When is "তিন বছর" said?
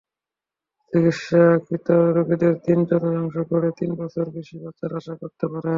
3.79-4.25